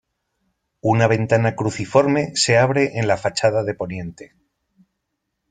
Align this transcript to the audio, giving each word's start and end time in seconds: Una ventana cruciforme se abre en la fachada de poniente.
Una 0.81 1.05
ventana 1.05 1.55
cruciforme 1.55 2.31
se 2.35 2.57
abre 2.57 2.97
en 2.97 3.05
la 3.07 3.17
fachada 3.17 3.63
de 3.63 3.75
poniente. 3.75 4.33